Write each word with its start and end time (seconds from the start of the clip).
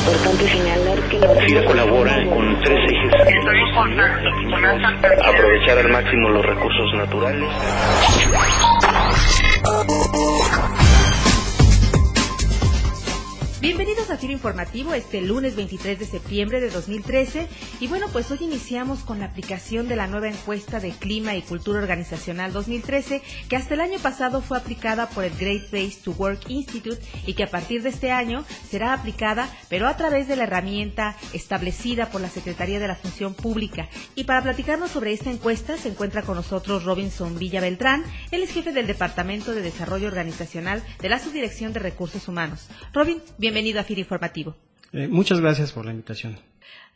Es 0.00 0.06
importante 0.06 0.48
señalar 0.48 0.98
que 1.10 1.18
la 1.18 1.28
FIRA 1.28 1.64
colabora 1.66 2.14
con 2.30 2.60
tres 2.60 2.90
ejes. 2.90 3.12
Aprovechar 5.22 5.78
al 5.78 5.88
máximo 5.90 6.30
los 6.30 6.46
recursos 6.46 6.94
naturales. 6.96 7.50
Informativo 14.30 14.94
este 14.94 15.20
lunes 15.20 15.56
23 15.56 15.98
de 15.98 16.06
septiembre 16.06 16.60
de 16.60 16.70
2013 16.70 17.48
y 17.80 17.86
bueno 17.88 18.06
pues 18.12 18.30
hoy 18.30 18.38
iniciamos 18.40 19.00
con 19.00 19.18
la 19.18 19.26
aplicación 19.26 19.88
de 19.88 19.96
la 19.96 20.06
nueva 20.06 20.28
encuesta 20.28 20.80
de 20.80 20.90
clima 20.92 21.34
y 21.34 21.42
cultura 21.42 21.80
organizacional 21.80 22.52
2013 22.52 23.22
que 23.48 23.56
hasta 23.56 23.74
el 23.74 23.80
año 23.80 23.98
pasado 23.98 24.40
fue 24.40 24.58
aplicada 24.58 25.08
por 25.08 25.24
el 25.24 25.36
Great 25.36 25.68
Place 25.70 25.98
to 26.04 26.12
Work 26.12 26.48
Institute 26.48 27.00
y 27.26 27.34
que 27.34 27.44
a 27.44 27.50
partir 27.50 27.82
de 27.82 27.88
este 27.88 28.12
año 28.12 28.44
será 28.68 28.92
aplicada 28.92 29.48
pero 29.68 29.88
a 29.88 29.96
través 29.96 30.28
de 30.28 30.36
la 30.36 30.44
herramienta 30.44 31.16
establecida 31.32 32.10
por 32.10 32.20
la 32.20 32.28
Secretaría 32.28 32.78
de 32.78 32.88
la 32.88 32.96
Función 32.96 33.34
Pública. 33.34 33.88
Y 34.14 34.24
para 34.24 34.42
platicarnos 34.42 34.90
sobre 34.90 35.12
esta 35.12 35.30
encuesta 35.30 35.76
se 35.76 35.88
encuentra 35.88 36.22
con 36.22 36.36
nosotros 36.36 36.84
Robinson 36.84 37.38
Villa 37.38 37.60
Beltrán, 37.60 38.04
él 38.30 38.42
es 38.42 38.52
jefe 38.52 38.72
del 38.72 38.86
Departamento 38.86 39.52
de 39.52 39.62
Desarrollo 39.62 40.08
Organizacional 40.08 40.82
de 41.00 41.08
la 41.08 41.18
Subdirección 41.18 41.72
de 41.72 41.80
Recursos 41.80 42.28
Humanos. 42.28 42.68
Robin, 42.92 43.22
bienvenido 43.38 43.80
a 43.80 43.84
FIR 43.84 44.06
Informativo. 44.20 44.54
Eh, 44.92 45.08
muchas 45.08 45.40
gracias 45.40 45.72
por 45.72 45.86
la 45.86 45.92
invitación. 45.92 46.36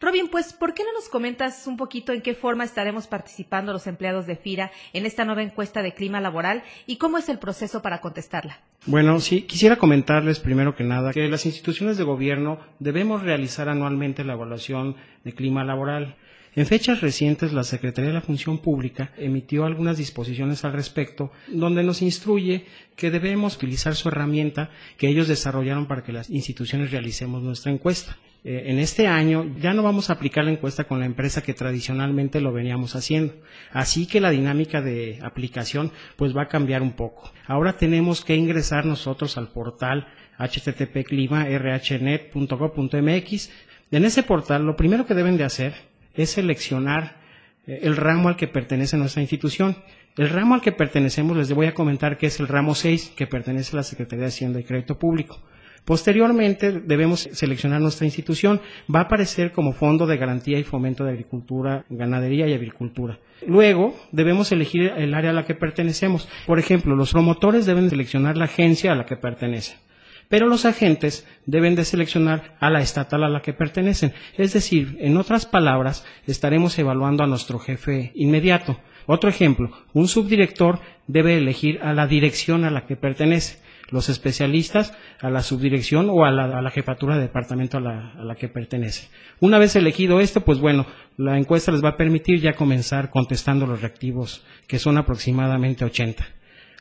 Robin, 0.00 0.26
pues, 0.26 0.52
¿por 0.52 0.74
qué 0.74 0.82
no 0.82 0.92
nos 0.92 1.08
comentas 1.08 1.68
un 1.68 1.76
poquito 1.76 2.12
en 2.12 2.20
qué 2.20 2.34
forma 2.34 2.64
estaremos 2.64 3.06
participando 3.06 3.72
los 3.72 3.86
empleados 3.86 4.26
de 4.26 4.34
FIRA 4.34 4.72
en 4.92 5.06
esta 5.06 5.24
nueva 5.24 5.44
encuesta 5.44 5.82
de 5.82 5.94
clima 5.94 6.20
laboral 6.20 6.64
y 6.84 6.96
cómo 6.96 7.18
es 7.18 7.28
el 7.28 7.38
proceso 7.38 7.80
para 7.80 8.00
contestarla? 8.00 8.58
Bueno, 8.86 9.20
sí, 9.20 9.42
quisiera 9.42 9.76
comentarles 9.76 10.40
primero 10.40 10.74
que 10.74 10.82
nada 10.82 11.12
que 11.12 11.28
las 11.28 11.46
instituciones 11.46 11.96
de 11.96 12.02
gobierno 12.02 12.58
debemos 12.80 13.22
realizar 13.22 13.68
anualmente 13.68 14.24
la 14.24 14.32
evaluación 14.32 14.96
de 15.22 15.32
clima 15.32 15.62
laboral. 15.62 16.16
En 16.54 16.66
fechas 16.66 17.00
recientes, 17.00 17.54
la 17.54 17.64
Secretaría 17.64 18.08
de 18.08 18.14
la 18.14 18.20
Función 18.20 18.58
Pública 18.58 19.10
emitió 19.16 19.64
algunas 19.64 19.96
disposiciones 19.96 20.66
al 20.66 20.74
respecto, 20.74 21.32
donde 21.48 21.82
nos 21.82 22.02
instruye 22.02 22.66
que 22.94 23.10
debemos 23.10 23.56
utilizar 23.56 23.94
su 23.94 24.08
herramienta 24.08 24.68
que 24.98 25.08
ellos 25.08 25.28
desarrollaron 25.28 25.86
para 25.86 26.02
que 26.02 26.12
las 26.12 26.28
instituciones 26.28 26.90
realicemos 26.90 27.42
nuestra 27.42 27.72
encuesta. 27.72 28.18
Eh, 28.44 28.64
en 28.66 28.80
este 28.80 29.06
año 29.06 29.54
ya 29.60 29.72
no 29.72 29.82
vamos 29.82 30.10
a 30.10 30.14
aplicar 30.14 30.44
la 30.44 30.50
encuesta 30.50 30.84
con 30.84 31.00
la 31.00 31.06
empresa 31.06 31.42
que 31.42 31.54
tradicionalmente 31.54 32.42
lo 32.42 32.52
veníamos 32.52 32.96
haciendo. 32.96 33.32
Así 33.70 34.06
que 34.06 34.20
la 34.20 34.30
dinámica 34.30 34.82
de 34.82 35.20
aplicación 35.22 35.90
pues 36.16 36.36
va 36.36 36.42
a 36.42 36.48
cambiar 36.48 36.82
un 36.82 36.92
poco. 36.92 37.32
Ahora 37.46 37.78
tenemos 37.78 38.22
que 38.22 38.36
ingresar 38.36 38.84
nosotros 38.84 39.38
al 39.38 39.48
portal 39.48 40.06
http 40.38 41.06
En 43.90 44.04
ese 44.04 44.22
portal 44.22 44.66
lo 44.66 44.76
primero 44.76 45.06
que 45.06 45.14
deben 45.14 45.38
de 45.38 45.44
hacer 45.44 45.91
es 46.14 46.30
seleccionar 46.30 47.16
eh, 47.66 47.80
el 47.82 47.96
ramo 47.96 48.28
al 48.28 48.36
que 48.36 48.48
pertenece 48.48 48.96
nuestra 48.96 49.22
institución. 49.22 49.76
El 50.16 50.28
ramo 50.28 50.54
al 50.54 50.60
que 50.60 50.72
pertenecemos, 50.72 51.36
les 51.36 51.52
voy 51.52 51.66
a 51.66 51.74
comentar 51.74 52.18
que 52.18 52.26
es 52.26 52.38
el 52.40 52.48
ramo 52.48 52.74
6, 52.74 53.14
que 53.16 53.26
pertenece 53.26 53.74
a 53.74 53.78
la 53.78 53.82
Secretaría 53.82 54.24
de 54.24 54.28
Hacienda 54.28 54.60
y 54.60 54.64
Crédito 54.64 54.98
Público. 54.98 55.40
Posteriormente 55.84 56.70
debemos 56.70 57.28
seleccionar 57.32 57.80
nuestra 57.80 58.04
institución. 58.04 58.60
Va 58.94 59.00
a 59.00 59.04
aparecer 59.04 59.50
como 59.50 59.72
Fondo 59.72 60.06
de 60.06 60.16
Garantía 60.16 60.58
y 60.58 60.62
Fomento 60.62 61.04
de 61.04 61.10
Agricultura, 61.10 61.84
Ganadería 61.88 62.46
y 62.46 62.54
Agricultura. 62.54 63.18
Luego 63.46 63.96
debemos 64.12 64.52
elegir 64.52 64.92
el 64.96 65.14
área 65.14 65.30
a 65.30 65.34
la 65.34 65.44
que 65.44 65.54
pertenecemos. 65.54 66.28
Por 66.46 66.60
ejemplo, 66.60 66.94
los 66.94 67.12
promotores 67.12 67.66
deben 67.66 67.90
seleccionar 67.90 68.36
la 68.36 68.44
agencia 68.44 68.92
a 68.92 68.94
la 68.94 69.06
que 69.06 69.16
pertenecen 69.16 69.78
pero 70.32 70.48
los 70.48 70.64
agentes 70.64 71.28
deben 71.44 71.74
de 71.74 71.84
seleccionar 71.84 72.56
a 72.58 72.70
la 72.70 72.80
estatal 72.80 73.22
a 73.22 73.28
la 73.28 73.42
que 73.42 73.52
pertenecen. 73.52 74.14
Es 74.38 74.54
decir, 74.54 74.96
en 74.98 75.18
otras 75.18 75.44
palabras, 75.44 76.06
estaremos 76.26 76.78
evaluando 76.78 77.22
a 77.22 77.26
nuestro 77.26 77.58
jefe 77.58 78.12
inmediato. 78.14 78.80
Otro 79.04 79.28
ejemplo, 79.28 79.70
un 79.92 80.08
subdirector 80.08 80.80
debe 81.06 81.36
elegir 81.36 81.80
a 81.82 81.92
la 81.92 82.06
dirección 82.06 82.64
a 82.64 82.70
la 82.70 82.86
que 82.86 82.96
pertenece, 82.96 83.58
los 83.90 84.08
especialistas 84.08 84.96
a 85.20 85.28
la 85.28 85.42
subdirección 85.42 86.08
o 86.08 86.24
a 86.24 86.30
la, 86.30 86.70
jefatura 86.70 87.16
de 87.16 87.24
departamento 87.24 87.76
a 87.76 87.82
la, 87.82 88.12
a 88.12 88.24
la, 88.24 88.34
que 88.34 88.48
pertenece. 88.48 89.10
Una 89.38 89.58
vez 89.58 89.76
elegido 89.76 90.18
esto, 90.18 90.40
pues 90.40 90.60
bueno, 90.60 90.86
la 91.18 91.36
encuesta 91.36 91.72
les 91.72 91.84
va 91.84 91.90
a 91.90 91.96
permitir 91.98 92.40
ya 92.40 92.54
comenzar 92.54 93.10
contestando 93.10 93.66
los 93.66 93.82
reactivos, 93.82 94.46
que 94.66 94.78
son 94.78 94.96
aproximadamente 94.96 95.84
80. 95.84 96.26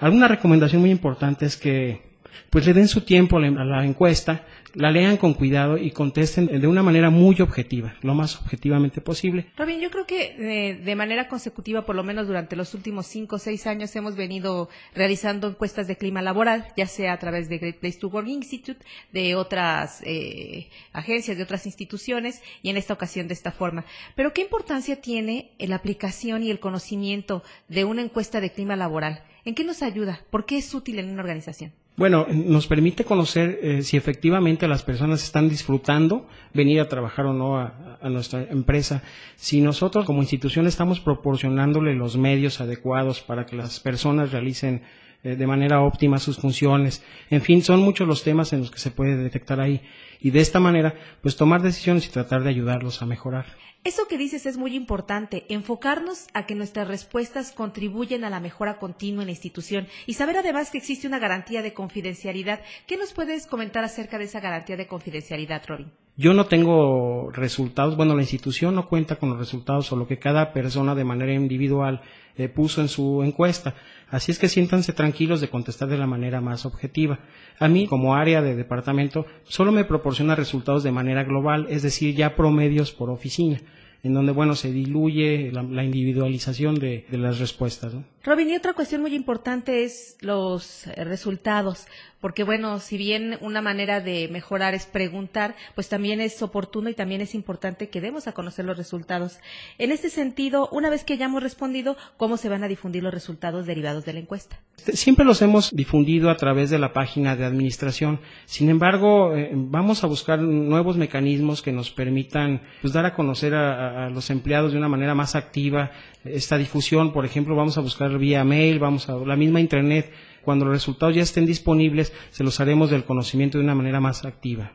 Alguna 0.00 0.26
recomendación 0.26 0.80
muy 0.80 0.90
importante 0.90 1.46
es 1.46 1.56
que 1.56 2.15
pues 2.50 2.66
le 2.66 2.72
den 2.72 2.88
su 2.88 3.02
tiempo 3.02 3.38
a 3.38 3.40
la 3.40 3.84
encuesta, 3.84 4.44
la 4.76 4.90
lean 4.90 5.16
con 5.16 5.32
cuidado 5.32 5.78
y 5.78 5.90
contesten 5.90 6.46
de 6.60 6.66
una 6.66 6.82
manera 6.82 7.08
muy 7.08 7.40
objetiva, 7.40 7.94
lo 8.02 8.14
más 8.14 8.36
objetivamente 8.36 9.00
posible. 9.00 9.46
Robin, 9.56 9.80
yo 9.80 9.90
creo 9.90 10.06
que 10.06 10.36
eh, 10.38 10.74
de 10.74 10.94
manera 10.94 11.28
consecutiva, 11.28 11.86
por 11.86 11.96
lo 11.96 12.04
menos 12.04 12.26
durante 12.26 12.56
los 12.56 12.74
últimos 12.74 13.06
cinco 13.06 13.36
o 13.36 13.38
seis 13.38 13.66
años, 13.66 13.96
hemos 13.96 14.16
venido 14.16 14.68
realizando 14.94 15.48
encuestas 15.48 15.86
de 15.86 15.96
clima 15.96 16.20
laboral, 16.20 16.66
ya 16.76 16.86
sea 16.86 17.14
a 17.14 17.18
través 17.18 17.48
de 17.48 17.58
Great 17.58 17.76
Place 17.76 17.98
to 17.98 18.08
Work 18.08 18.28
Institute, 18.28 18.84
de 19.12 19.34
otras 19.34 20.02
eh, 20.04 20.68
agencias, 20.92 21.38
de 21.38 21.42
otras 21.42 21.64
instituciones, 21.64 22.42
y 22.62 22.68
en 22.68 22.76
esta 22.76 22.92
ocasión 22.92 23.28
de 23.28 23.34
esta 23.34 23.52
forma. 23.52 23.86
Pero, 24.14 24.34
¿qué 24.34 24.42
importancia 24.42 25.00
tiene 25.00 25.52
la 25.58 25.76
aplicación 25.76 26.42
y 26.42 26.50
el 26.50 26.60
conocimiento 26.60 27.42
de 27.68 27.84
una 27.84 28.02
encuesta 28.02 28.42
de 28.42 28.52
clima 28.52 28.76
laboral? 28.76 29.24
¿En 29.46 29.54
qué 29.54 29.64
nos 29.64 29.82
ayuda? 29.82 30.20
¿Por 30.30 30.44
qué 30.44 30.58
es 30.58 30.74
útil 30.74 30.98
en 30.98 31.08
una 31.08 31.22
organización? 31.22 31.72
Bueno, 31.96 32.26
nos 32.28 32.66
permite 32.66 33.04
conocer 33.04 33.58
eh, 33.62 33.82
si 33.82 33.96
efectivamente 33.96 34.68
las 34.68 34.82
personas 34.82 35.22
están 35.22 35.48
disfrutando 35.48 36.28
venir 36.52 36.78
a 36.80 36.88
trabajar 36.88 37.24
o 37.24 37.32
no 37.32 37.58
a, 37.58 37.98
nuestra 38.10 38.42
empresa. 38.42 39.02
Si 39.36 39.62
nosotros 39.62 40.04
como 40.04 40.20
institución 40.20 40.66
estamos 40.66 41.00
proporcionándole 41.00 41.94
los 41.94 42.18
medios 42.18 42.60
adecuados 42.60 43.22
para 43.22 43.46
que 43.46 43.56
las 43.56 43.80
personas 43.80 44.30
realicen 44.30 44.82
de 45.22 45.46
manera 45.46 45.82
óptima 45.82 46.18
sus 46.18 46.38
funciones. 46.38 47.02
En 47.30 47.42
fin, 47.42 47.62
son 47.62 47.80
muchos 47.80 48.06
los 48.06 48.22
temas 48.22 48.52
en 48.52 48.60
los 48.60 48.70
que 48.70 48.78
se 48.78 48.90
puede 48.90 49.16
detectar 49.16 49.60
ahí. 49.60 49.82
Y 50.20 50.30
de 50.30 50.40
esta 50.40 50.60
manera, 50.60 50.94
pues 51.22 51.36
tomar 51.36 51.62
decisiones 51.62 52.06
y 52.06 52.10
tratar 52.10 52.42
de 52.42 52.50
ayudarlos 52.50 53.02
a 53.02 53.06
mejorar. 53.06 53.46
Eso 53.86 54.08
que 54.08 54.18
dices 54.18 54.46
es 54.46 54.56
muy 54.56 54.74
importante, 54.74 55.46
enfocarnos 55.48 56.26
a 56.34 56.44
que 56.44 56.56
nuestras 56.56 56.88
respuestas 56.88 57.52
contribuyen 57.52 58.24
a 58.24 58.30
la 58.30 58.40
mejora 58.40 58.78
continua 58.78 59.22
en 59.22 59.28
la 59.28 59.32
institución 59.32 59.86
y 60.06 60.14
saber 60.14 60.36
además 60.36 60.70
que 60.70 60.78
existe 60.78 61.06
una 61.06 61.20
garantía 61.20 61.62
de 61.62 61.72
confidencialidad. 61.72 62.62
¿Qué 62.88 62.96
nos 62.96 63.12
puedes 63.12 63.46
comentar 63.46 63.84
acerca 63.84 64.18
de 64.18 64.24
esa 64.24 64.40
garantía 64.40 64.76
de 64.76 64.88
confidencialidad, 64.88 65.62
Robin? 65.68 65.92
Yo 66.18 66.32
no 66.32 66.46
tengo 66.46 67.30
resultados, 67.30 67.94
bueno, 67.94 68.14
la 68.14 68.22
institución 68.22 68.74
no 68.74 68.88
cuenta 68.88 69.16
con 69.16 69.28
los 69.28 69.38
resultados 69.38 69.92
o 69.92 69.96
lo 69.96 70.06
que 70.06 70.18
cada 70.18 70.54
persona 70.54 70.94
de 70.94 71.04
manera 71.04 71.34
individual 71.34 72.00
eh, 72.38 72.48
puso 72.48 72.80
en 72.80 72.88
su 72.88 73.22
encuesta. 73.22 73.74
Así 74.08 74.32
es 74.32 74.38
que 74.38 74.48
siéntanse 74.48 74.94
tranquilos 74.94 75.42
de 75.42 75.50
contestar 75.50 75.88
de 75.88 75.98
la 75.98 76.06
manera 76.06 76.40
más 76.40 76.64
objetiva. 76.64 77.18
A 77.58 77.68
mí, 77.68 77.86
como 77.86 78.14
área 78.14 78.40
de 78.40 78.56
departamento, 78.56 79.26
solo 79.44 79.72
me 79.72 79.84
proporciona 79.84 80.34
resultados 80.34 80.82
de 80.82 80.92
manera 80.92 81.22
global, 81.22 81.66
es 81.68 81.82
decir, 81.82 82.14
ya 82.14 82.34
promedios 82.34 82.92
por 82.92 83.10
oficina 83.10 83.60
en 84.06 84.14
donde, 84.14 84.30
bueno, 84.30 84.54
se 84.54 84.70
diluye 84.70 85.50
la, 85.52 85.82
individualización 85.82 86.76
de, 86.76 87.04
las 87.10 87.40
respuestas. 87.40 87.92
Robin, 88.22 88.48
y 88.48 88.54
otra 88.54 88.72
cuestión 88.72 89.02
muy 89.02 89.14
importante 89.14 89.82
es 89.82 90.16
los 90.20 90.86
resultados, 90.96 91.86
porque, 92.26 92.42
bueno, 92.42 92.80
si 92.80 92.98
bien 92.98 93.38
una 93.40 93.62
manera 93.62 94.00
de 94.00 94.26
mejorar 94.26 94.74
es 94.74 94.84
preguntar, 94.84 95.54
pues 95.76 95.88
también 95.88 96.20
es 96.20 96.42
oportuno 96.42 96.90
y 96.90 96.94
también 96.94 97.20
es 97.20 97.36
importante 97.36 97.88
que 97.88 98.00
demos 98.00 98.26
a 98.26 98.32
conocer 98.32 98.64
los 98.64 98.76
resultados. 98.76 99.38
En 99.78 99.92
este 99.92 100.10
sentido, 100.10 100.68
una 100.72 100.90
vez 100.90 101.04
que 101.04 101.12
hayamos 101.12 101.40
respondido, 101.40 101.96
¿cómo 102.16 102.36
se 102.36 102.48
van 102.48 102.64
a 102.64 102.66
difundir 102.66 103.04
los 103.04 103.14
resultados 103.14 103.64
derivados 103.64 104.04
de 104.04 104.14
la 104.14 104.18
encuesta? 104.18 104.58
Siempre 104.76 105.24
los 105.24 105.40
hemos 105.40 105.70
difundido 105.70 106.28
a 106.28 106.36
través 106.36 106.68
de 106.68 106.80
la 106.80 106.92
página 106.92 107.36
de 107.36 107.44
administración. 107.44 108.18
Sin 108.44 108.70
embargo, 108.70 109.36
eh, 109.36 109.52
vamos 109.54 110.02
a 110.02 110.08
buscar 110.08 110.40
nuevos 110.40 110.96
mecanismos 110.96 111.62
que 111.62 111.70
nos 111.70 111.92
permitan 111.92 112.60
pues, 112.82 112.92
dar 112.92 113.06
a 113.06 113.14
conocer 113.14 113.54
a 113.54 113.76
a, 114.06 114.10
los 114.10 114.30
empleados 114.30 114.72
de 114.72 114.78
una 114.78 114.88
manera 114.88 115.14
más 115.14 115.34
activa 115.34 115.90
esta 116.24 116.58
difusión. 116.58 117.12
Por 117.12 117.24
ejemplo, 117.24 117.54
vamos 117.54 117.78
a 117.78 117.80
buscar 117.80 118.18
vía 118.18 118.44
mail, 118.44 118.78
vamos 118.78 119.08
a 119.08 119.14
la 119.16 119.36
misma 119.36 119.60
internet. 119.60 120.10
Cuando 120.46 120.64
los 120.64 120.74
resultados 120.74 121.16
ya 121.16 121.22
estén 121.22 121.44
disponibles, 121.44 122.12
se 122.30 122.44
los 122.44 122.60
haremos 122.60 122.88
del 122.88 123.04
conocimiento 123.04 123.58
de 123.58 123.64
una 123.64 123.74
manera 123.74 124.00
más 124.00 124.24
activa. 124.24 124.70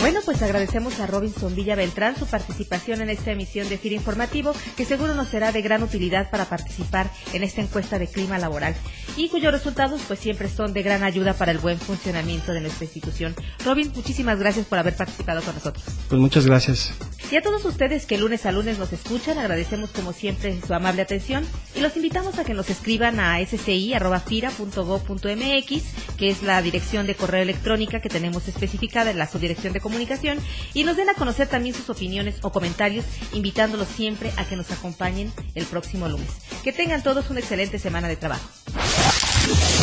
Bueno, 0.00 0.20
pues 0.26 0.42
agradecemos 0.42 1.00
a 1.00 1.06
Robinson 1.06 1.54
Villa 1.54 1.76
Beltrán 1.76 2.14
su 2.14 2.26
participación 2.26 3.00
en 3.00 3.08
esta 3.08 3.30
emisión 3.30 3.70
de 3.70 3.78
FIRA 3.78 3.94
Informativo, 3.94 4.52
que 4.76 4.84
seguro 4.84 5.14
nos 5.14 5.28
será 5.28 5.50
de 5.50 5.62
gran 5.62 5.82
utilidad 5.82 6.30
para 6.30 6.44
participar 6.44 7.10
en 7.32 7.42
esta 7.42 7.62
encuesta 7.62 7.98
de 7.98 8.06
clima 8.06 8.38
laboral 8.38 8.74
y 9.16 9.30
cuyos 9.30 9.50
resultados 9.50 10.02
pues 10.06 10.18
siempre 10.18 10.50
son 10.50 10.74
de 10.74 10.82
gran 10.82 11.04
ayuda 11.04 11.32
para 11.32 11.52
el 11.52 11.58
buen 11.58 11.78
funcionamiento 11.78 12.52
de 12.52 12.60
nuestra 12.60 12.84
institución. 12.84 13.34
Robin, 13.64 13.90
muchísimas 13.94 14.38
gracias 14.38 14.66
por 14.66 14.78
haber 14.78 14.94
participado 14.94 15.40
con 15.40 15.54
nosotros. 15.54 15.86
Pues 16.10 16.20
muchas 16.20 16.44
gracias. 16.44 16.92
Y 17.30 17.36
a 17.36 17.42
todos 17.42 17.64
ustedes 17.64 18.06
que 18.06 18.18
lunes 18.18 18.44
a 18.44 18.50
lunes 18.50 18.80
nos 18.80 18.92
escuchan, 18.92 19.38
agradecemos 19.38 19.90
como 19.90 20.12
siempre 20.12 20.58
su 20.66 20.74
amable 20.74 21.02
atención 21.02 21.46
y 21.76 21.80
los 21.80 21.94
invitamos 21.94 22.40
a 22.40 22.44
que 22.44 22.54
nos 22.54 22.68
escriban 22.70 23.20
a 23.20 23.38
sci.fira.gov.mx, 23.38 25.82
que 26.16 26.30
es 26.30 26.42
la 26.42 26.60
dirección 26.60 27.06
de 27.06 27.14
correo 27.14 27.42
electrónica 27.42 28.00
que 28.00 28.08
tenemos 28.08 28.48
especificada 28.48 29.12
en 29.12 29.18
la 29.18 29.28
subdirección 29.28 29.72
de 29.72 29.80
comunicación, 29.80 30.38
y 30.74 30.82
nos 30.82 30.96
den 30.96 31.08
a 31.08 31.14
conocer 31.14 31.46
también 31.46 31.72
sus 31.72 31.88
opiniones 31.88 32.38
o 32.42 32.50
comentarios, 32.50 33.04
invitándolos 33.32 33.86
siempre 33.86 34.32
a 34.36 34.44
que 34.44 34.56
nos 34.56 34.72
acompañen 34.72 35.32
el 35.54 35.66
próximo 35.66 36.08
lunes. 36.08 36.30
Que 36.64 36.72
tengan 36.72 37.04
todos 37.04 37.30
una 37.30 37.38
excelente 37.38 37.78
semana 37.78 38.08
de 38.08 38.16
trabajo. 38.16 38.50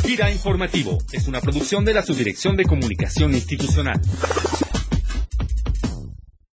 Gira 0.05 0.29
Informativo 0.31 0.97
es 1.13 1.29
una 1.29 1.39
producción 1.39 1.85
de 1.85 1.93
la 1.93 2.03
Subdirección 2.03 2.57
de 2.57 2.65
Comunicación 2.65 3.33
Institucional. 3.33 4.01